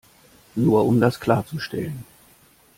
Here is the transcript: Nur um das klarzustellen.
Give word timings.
Nur 0.55 0.85
um 0.87 0.99
das 0.99 1.19
klarzustellen. 1.19 2.05